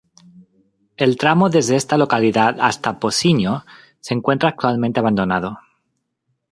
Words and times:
El 0.97 1.15
tramo 1.15 1.51
desde 1.51 1.75
esta 1.75 1.95
localidad 1.95 2.57
hasta 2.59 2.97
Pocinho 2.99 3.65
se 3.99 4.15
encuentra 4.15 4.49
actualmente 4.49 4.99
abandonado. 4.99 5.59